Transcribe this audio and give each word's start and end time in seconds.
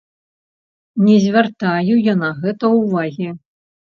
Не 1.09 1.17
звяртаю 1.25 1.95
я 2.11 2.15
на 2.23 2.31
гэта 2.45 2.65
ўвагі. 2.79 3.29